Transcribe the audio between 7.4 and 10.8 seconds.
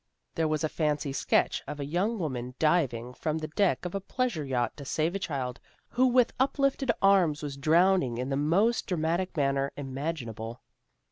was drowning in the most dramatic manner imaginable.